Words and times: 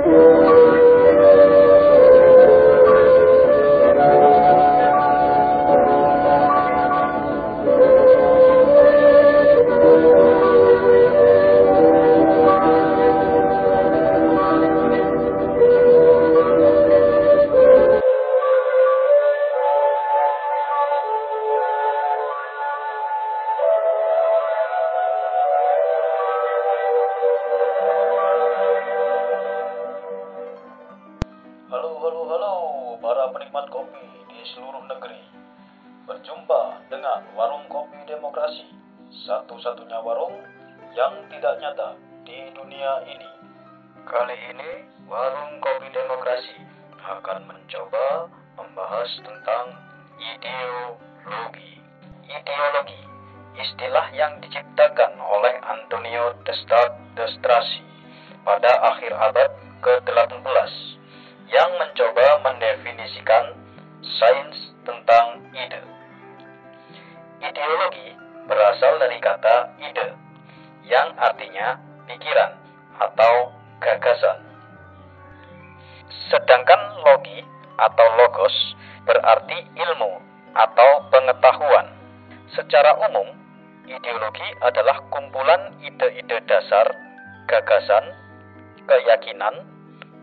Yeah. 0.00 0.35
Seluruh 34.54 34.84
negeri. 34.86 35.18
Berjumpa 36.06 36.86
dengan 36.86 37.26
Warung 37.34 37.66
Kopi 37.66 37.98
Demokrasi, 38.06 38.70
satu-satunya 39.26 39.98
warung 40.06 40.38
yang 40.94 41.18
tidak 41.26 41.58
nyata 41.58 41.98
di 42.22 42.54
dunia 42.54 43.02
ini. 43.10 43.30
Kali 44.06 44.38
ini, 44.54 44.86
Warung 45.10 45.58
Kopi 45.58 45.90
Demokrasi 45.90 46.62
akan 47.02 47.50
mencoba 47.50 48.30
membahas 48.54 49.10
tentang 49.18 49.74
ideologi. 50.14 51.82
Ideologi, 52.30 53.02
istilah 53.58 54.06
yang 54.14 54.38
diciptakan 54.38 55.18
oleh 55.18 55.58
Antonio 55.58 56.38
Destrasi 57.18 57.82
pada 58.46 58.94
akhir 58.94 59.10
abad 59.10 59.50
ke-18 59.82 60.70
yang 61.50 61.70
mencoba 61.78 62.26
mendefinisikan 62.46 63.65
sains 64.18 64.56
tentang 64.86 65.42
ide. 65.50 65.82
Ideologi 67.42 68.14
berasal 68.46 69.02
dari 69.02 69.18
kata 69.18 69.74
ide, 69.82 70.14
yang 70.86 71.10
artinya 71.18 71.78
pikiran 72.06 72.54
atau 73.02 73.50
gagasan. 73.82 74.38
Sedangkan 76.30 77.02
logi 77.02 77.42
atau 77.76 78.06
logos 78.16 78.56
berarti 79.04 79.58
ilmu 79.74 80.22
atau 80.54 80.90
pengetahuan. 81.12 81.86
Secara 82.54 82.94
umum, 83.10 83.26
ideologi 83.84 84.48
adalah 84.62 85.02
kumpulan 85.10 85.74
ide-ide 85.82 86.40
dasar, 86.46 86.86
gagasan, 87.50 88.14
keyakinan, 88.86 89.66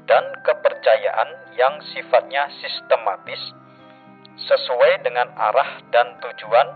dan 0.08 0.24
kepercayaan 0.44 1.30
yang 1.56 1.80
sifatnya 1.96 2.48
sistematis 2.60 3.40
sesuai 4.44 5.08
dengan 5.08 5.32
arah 5.40 5.80
dan 5.96 6.20
tujuan 6.20 6.68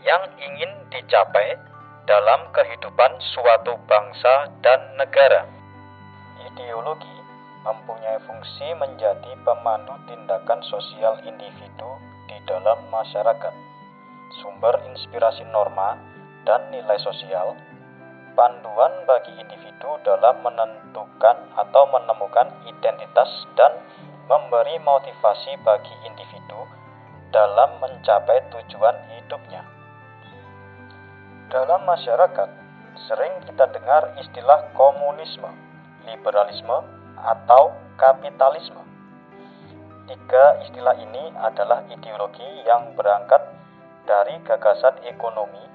yang 0.00 0.22
ingin 0.40 0.72
dicapai 0.88 1.60
dalam 2.08 2.48
kehidupan 2.56 3.20
suatu 3.36 3.76
bangsa 3.84 4.48
dan 4.64 4.80
negara. 4.96 5.44
Ideologi 6.40 7.16
mempunyai 7.66 8.16
fungsi 8.24 8.72
menjadi 8.78 9.34
pemandu 9.42 9.92
tindakan 10.08 10.62
sosial 10.70 11.18
individu 11.26 11.90
di 12.30 12.38
dalam 12.46 12.78
masyarakat, 12.88 13.54
sumber 14.40 14.80
inspirasi 14.86 15.42
norma 15.50 15.98
dan 16.46 16.62
nilai 16.70 16.96
sosial, 17.02 17.58
panduan 18.38 18.94
bagi 19.04 19.34
individu 19.36 19.98
dalam 20.06 20.40
menentukan 20.46 21.36
atau 21.58 21.82
menemukan 21.90 22.48
identitas 22.70 23.28
dan 23.58 23.74
memberi 24.30 24.78
motivasi 24.80 25.58
bagi 25.66 25.94
individu 26.06 26.85
dalam 27.30 27.78
mencapai 27.82 28.44
tujuan 28.52 28.96
hidupnya. 29.16 29.62
Dalam 31.50 31.86
masyarakat, 31.86 32.48
sering 33.06 33.34
kita 33.46 33.70
dengar 33.70 34.14
istilah 34.18 34.70
komunisme, 34.74 35.50
liberalisme, 36.06 36.82
atau 37.16 37.72
kapitalisme. 37.96 38.82
Tiga 40.06 40.62
istilah 40.62 40.94
ini 41.02 41.34
adalah 41.42 41.82
ideologi 41.90 42.46
yang 42.62 42.94
berangkat 42.94 43.42
dari 44.06 44.38
gagasan 44.46 45.02
ekonomi 45.02 45.66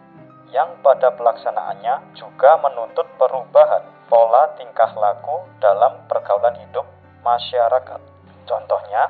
yang 0.52 0.80
pada 0.84 1.16
pelaksanaannya 1.16 2.16
juga 2.16 2.60
menuntut 2.60 3.08
perubahan 3.16 3.84
pola 4.12 4.52
tingkah 4.60 4.92
laku 5.00 5.48
dalam 5.64 6.04
pergaulan 6.12 6.56
hidup 6.60 6.84
masyarakat. 7.24 8.00
Contohnya, 8.44 9.08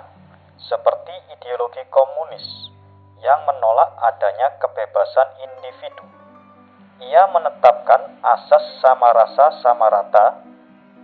seperti 0.66 1.14
ideologi 1.34 1.82
komunis 1.90 2.46
yang 3.22 3.42
menolak 3.46 3.94
adanya 4.02 4.58
kebebasan 4.58 5.30
individu. 5.42 6.06
Ia 7.02 7.26
menetapkan 7.34 8.22
asas 8.22 8.66
sama 8.82 9.10
rasa 9.14 9.58
sama 9.66 9.90
rata 9.90 10.46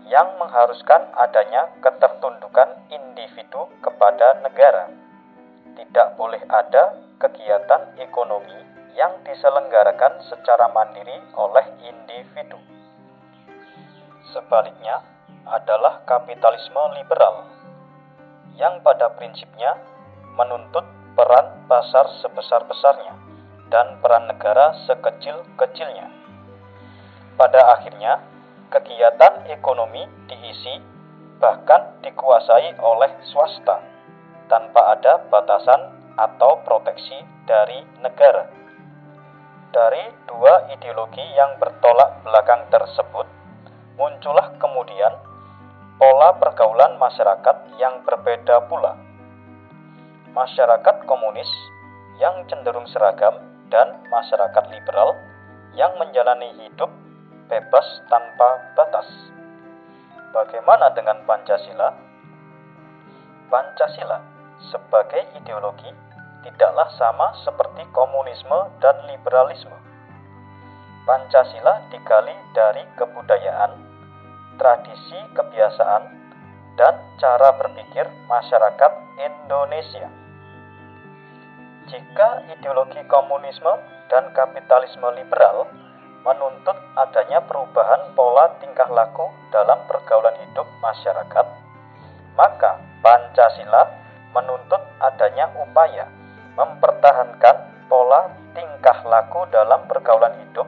yang 0.06 0.38
mengharuskan 0.38 1.10
adanya 1.18 1.74
ketertundukan 1.82 2.86
individu 2.94 3.66
kepada 3.82 4.40
negara. 4.46 4.94
Tidak 5.74 6.08
boleh 6.18 6.42
ada 6.50 6.98
kegiatan 7.18 7.98
ekonomi 8.02 8.56
yang 8.94 9.14
diselenggarakan 9.26 10.22
secara 10.26 10.70
mandiri 10.74 11.18
oleh 11.38 11.66
individu. 11.86 12.58
Sebaliknya 14.34 15.02
adalah 15.48 16.02
kapitalisme 16.06 16.82
liberal 16.98 17.57
yang 18.58 18.82
pada 18.82 19.14
prinsipnya 19.16 19.78
menuntut 20.34 20.84
peran 21.14 21.66
pasar 21.70 22.10
sebesar-besarnya 22.22 23.14
dan 23.70 24.02
peran 24.02 24.30
negara 24.30 24.74
sekecil-kecilnya. 24.86 26.10
Pada 27.38 27.78
akhirnya, 27.78 28.22
kegiatan 28.74 29.46
ekonomi 29.50 30.06
diisi 30.26 30.82
bahkan 31.38 32.02
dikuasai 32.02 32.82
oleh 32.82 33.14
swasta 33.30 33.78
tanpa 34.50 34.98
ada 34.98 35.22
batasan 35.30 35.94
atau 36.18 36.58
proteksi 36.66 37.22
dari 37.46 37.86
negara. 38.02 38.50
Dari 39.70 40.10
dua 40.26 40.66
ideologi 40.74 41.22
yang 41.38 41.62
bertolak 41.62 42.26
belakang 42.26 42.66
tersebut, 42.74 43.28
muncullah 44.02 44.58
kemudian 44.58 45.14
pola 45.98 46.38
pergaulan 46.38 47.02
masyarakat 47.02 47.74
yang 47.82 48.06
berbeda 48.06 48.70
pula. 48.70 48.94
Masyarakat 50.30 51.10
komunis 51.10 51.50
yang 52.22 52.46
cenderung 52.46 52.86
seragam 52.86 53.34
dan 53.74 53.98
masyarakat 54.14 54.64
liberal 54.70 55.18
yang 55.74 55.90
menjalani 55.98 56.54
hidup 56.62 56.94
bebas 57.50 57.86
tanpa 58.14 58.62
batas. 58.78 59.10
Bagaimana 60.30 60.94
dengan 60.94 61.18
Pancasila? 61.26 61.90
Pancasila 63.50 64.22
sebagai 64.70 65.26
ideologi 65.34 65.90
tidaklah 66.46 66.94
sama 66.94 67.34
seperti 67.42 67.82
komunisme 67.90 68.70
dan 68.78 69.02
liberalisme. 69.10 69.74
Pancasila 71.10 71.90
digali 71.90 72.36
dari 72.54 72.86
kebudayaan, 73.00 73.87
tradisi 74.58 75.20
kebiasaan, 75.38 76.04
dan 76.78 76.94
cara 77.18 77.58
berpikir 77.58 78.06
masyarakat 78.30 78.92
Indonesia. 79.18 80.10
Jika 81.90 82.46
ideologi 82.54 83.02
komunisme 83.10 83.74
dan 84.12 84.30
kapitalisme 84.36 85.08
liberal 85.18 85.66
menuntut 86.22 86.76
adanya 87.00 87.40
perubahan 87.48 88.12
pola 88.14 88.52
tingkah 88.60 88.92
laku 88.92 89.26
dalam 89.50 89.80
pergaulan 89.88 90.36
hidup 90.44 90.68
masyarakat, 90.84 91.46
maka 92.36 92.78
Pancasila 93.02 93.88
menuntut 94.36 94.84
adanya 95.00 95.50
upaya 95.58 96.06
mempertahankan 96.60 97.88
pola 97.88 98.30
tingkah 98.52 99.00
laku 99.08 99.48
dalam 99.50 99.88
pergaulan 99.88 100.36
hidup 100.44 100.68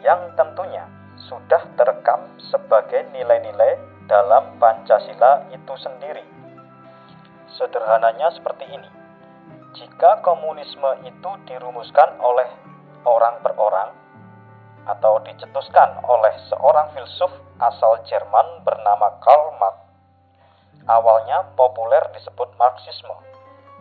yang 0.00 0.32
tentunya 0.34 0.88
sudah 1.16 1.64
terekam 1.80 2.28
sebagai 2.52 3.08
nilai-nilai 3.16 3.80
dalam 4.04 4.60
Pancasila 4.60 5.48
itu 5.50 5.74
sendiri. 5.80 6.22
Sederhananya 7.56 8.30
seperti 8.36 8.68
ini. 8.68 8.90
Jika 9.76 10.20
komunisme 10.20 11.04
itu 11.04 11.30
dirumuskan 11.48 12.20
oleh 12.20 12.48
orang 13.04 13.40
per 13.44 13.52
orang 13.56 13.92
atau 14.86 15.18
dicetuskan 15.24 16.00
oleh 16.06 16.32
seorang 16.48 16.92
filsuf 16.94 17.32
asal 17.58 18.00
Jerman 18.06 18.62
bernama 18.62 19.18
Karl 19.20 19.56
Marx, 19.58 19.76
awalnya 20.86 21.42
populer 21.58 22.06
disebut 22.14 22.54
Marxisme, 22.56 23.16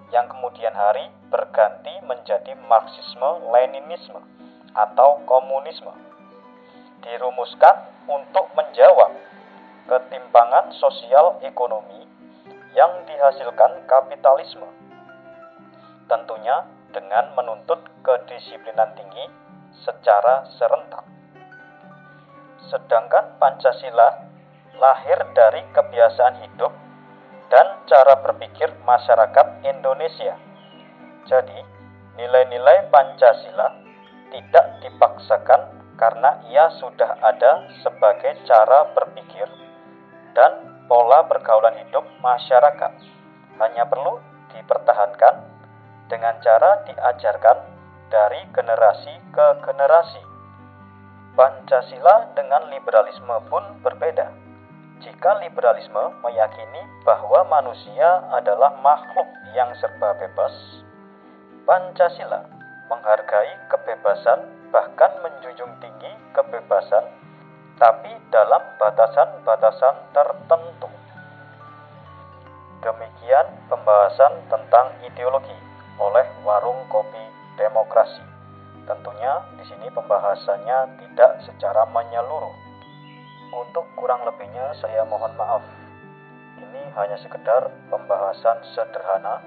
yang 0.09 0.25
kemudian 0.27 0.73
hari 0.73 1.11
berganti 1.29 1.93
menjadi 2.03 2.57
Marxisme-Leninisme 2.65 4.19
atau 4.73 5.21
komunisme. 5.29 6.14
Dirumuskan 7.03 7.75
untuk 8.07 8.51
menjawab 8.55 9.11
ketimpangan 9.89 10.71
sosial 10.77 11.41
ekonomi 11.41 12.05
yang 12.75 12.91
dihasilkan 13.07 13.87
kapitalisme. 13.87 14.67
Tentunya 16.05 16.67
dengan 16.93 17.33
menuntut 17.33 17.81
kedisiplinan 18.05 18.93
tinggi 18.95 19.25
secara 19.83 20.47
serentak. 20.55 21.03
Sedangkan 22.71 23.35
Pancasila 23.37 24.25
lahir 24.75 25.19
dari 25.35 25.63
kebiasaan 25.71 26.35
hidup 26.43 26.73
dan 27.47 27.67
cara 27.87 28.19
berpikir 28.25 28.73
masyarakat 28.83 29.47
Indonesia. 29.63 30.35
Jadi, 31.29 31.59
nilai-nilai 32.17 32.89
Pancasila 32.89 33.69
tidak 34.33 34.65
dipaksakan 34.81 35.61
karena 35.95 36.43
ia 36.51 36.67
sudah 36.79 37.19
ada 37.23 37.71
sebagai 37.79 38.35
cara 38.43 38.91
berpikir 38.91 39.47
dan 40.35 40.83
pola 40.91 41.23
pergaulan 41.25 41.75
hidup 41.87 42.03
masyarakat. 42.19 42.91
Hanya 43.55 43.87
perlu 43.87 44.19
dipertahankan 44.51 45.35
dengan 46.11 46.35
cara 46.43 46.83
diajarkan 46.83 47.57
dari 48.11 48.43
generasi 48.51 49.13
ke 49.31 49.47
generasi. 49.63 50.21
Pancasila 51.35 52.31
dengan 52.31 52.71
liberalisme 52.71 53.35
pun 53.51 53.63
berbeda. 53.83 54.31
Jika 55.03 55.43
liberalisme 55.43 56.15
meyakini 56.23 56.79
bahwa 57.03 57.43
manusia 57.51 58.23
adalah 58.31 58.79
makhluk 58.79 59.27
yang 59.51 59.67
serba 59.75 60.15
bebas, 60.15 60.55
Pancasila 61.67 62.47
menghargai 62.87 63.51
kebebasan 63.67 64.64
bahkan 64.75 65.07
menjunjung 65.23 65.71
tinggi 65.79 66.11
kebebasan 66.35 67.07
tapi 67.79 68.11
dalam 68.27 68.59
batasan-batasan 68.75 70.11
tertentu. 70.11 70.91
Demikian 72.83 73.47
pembahasan 73.71 74.35
tentang 74.51 74.91
ideologi 74.99 75.55
oleh 75.95 76.27
Warung 76.43 76.83
Kopi 76.91 77.23
Demokrasi. 77.55 78.19
Tentunya 78.83 79.47
di 79.55 79.63
sini 79.63 79.87
pembahasannya 79.95 80.99
tidak 80.99 81.31
secara 81.47 81.87
menyeluruh. 81.95 82.51
Untuk 83.55 83.87
kurang 83.95 84.27
lebihnya 84.27 84.75
saya 84.83 85.07
mohon 85.07 85.31
maaf. 85.39 85.63
Ini 86.59 86.91
hanya 86.99 87.15
sekedar 87.23 87.71
pembahasan 87.87 88.59
sederhana 88.75 89.39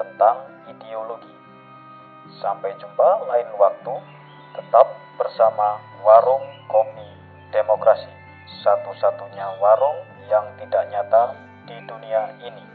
tentang 0.00 0.48
ideologi. 0.64 1.28
Sampai 2.40 2.72
jumpa 2.80 3.28
lain 3.28 3.52
waktu, 3.60 3.94
tetap 4.52 4.86
bersama 5.16 5.80
Warung 6.04 6.44
Kopi 6.68 7.08
Demokrasi, 7.52 8.08
satu-satunya 8.64 9.60
warung 9.60 10.00
yang 10.28 10.44
tidak 10.56 10.88
nyata 10.88 11.36
di 11.68 11.76
dunia 11.84 12.32
ini. 12.40 12.71